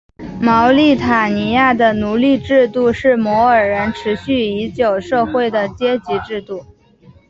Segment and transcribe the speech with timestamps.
[0.41, 6.65] 茅利塔尼亚的奴隶制度是摩尔人持续已久社会的阶级制度。